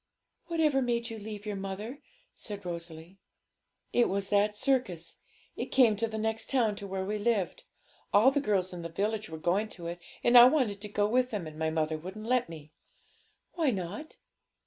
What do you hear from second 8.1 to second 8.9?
All the girls in the